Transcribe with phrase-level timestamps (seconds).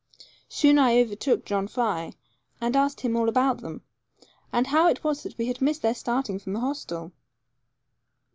[0.49, 2.13] Soon I overtook John Fry,
[2.59, 3.83] and asked him all about them,
[4.51, 7.11] and how it was that we had missed their starting from the hostel.